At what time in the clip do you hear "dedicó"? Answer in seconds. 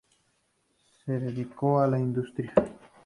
1.19-1.79